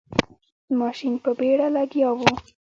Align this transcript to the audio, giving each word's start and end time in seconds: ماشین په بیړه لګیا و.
ماشین 0.79 1.13
په 1.23 1.31
بیړه 1.39 1.67
لګیا 1.75 2.09
و. 2.17 2.19